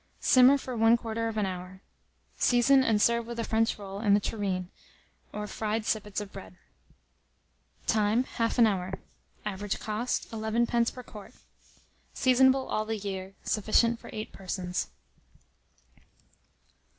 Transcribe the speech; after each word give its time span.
Simmer 0.19 0.57
for 0.57 0.75
1/4 0.75 1.29
of 1.29 1.37
an 1.37 1.45
hour. 1.45 1.79
Season 2.35 2.83
and 2.83 2.99
serve 2.99 3.27
with 3.27 3.39
a 3.39 3.43
French 3.43 3.77
roll 3.77 3.99
in 3.99 4.15
the 4.15 4.19
tureen, 4.19 4.71
or 5.31 5.45
fried 5.45 5.85
sippets 5.85 6.19
of 6.19 6.31
bread. 6.31 6.55
Time. 7.85 8.23
1/2 8.23 8.57
an 8.57 8.65
hour. 8.65 8.93
Average 9.45 9.79
cost,11d. 9.79 10.91
per 10.91 11.03
quart. 11.03 11.35
Seasonable 12.15 12.67
all 12.67 12.85
the 12.85 12.97
year. 12.97 13.35
Sufficient 13.43 13.99
for 13.99 14.09
8 14.11 14.31
persons. 14.33 14.87